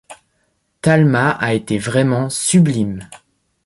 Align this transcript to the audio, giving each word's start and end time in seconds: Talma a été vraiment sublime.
Talma 0.81 1.29
a 1.37 1.53
été 1.53 1.77
vraiment 1.77 2.31
sublime. 2.31 3.07